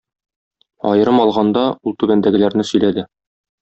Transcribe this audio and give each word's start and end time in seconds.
Аерым 0.93 1.23
алганда, 1.25 1.69
ул 1.91 1.97
түбәндәгеләрне 2.01 2.71
сөйләде 2.73 3.09